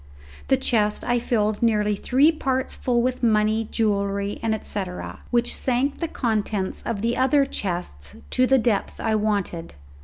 [0.47, 4.83] The chest I filled nearly three parts full with money, jewellery, &c.,
[5.29, 9.75] which sank the contents of the other chests to the depth I wanted.